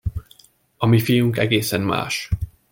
A 0.77 0.85
mi 0.85 0.99
fiunk 0.99 1.37
egészen 1.37 1.81
más! 1.81 2.29